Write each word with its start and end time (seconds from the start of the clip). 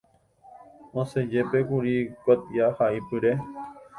Osẽjepékuri 1.01 1.95
kuatiahaipyre. 2.23 3.31